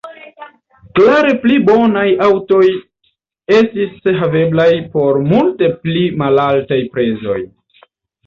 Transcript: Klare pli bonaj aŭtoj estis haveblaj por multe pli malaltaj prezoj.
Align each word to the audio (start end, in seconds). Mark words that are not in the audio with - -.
Klare 0.99 1.31
pli 1.41 1.57
bonaj 1.67 2.05
aŭtoj 2.27 2.61
estis 3.57 4.09
haveblaj 4.21 4.67
por 4.95 5.21
multe 5.33 5.71
pli 5.83 6.07
malaltaj 6.23 6.81
prezoj. 6.97 7.39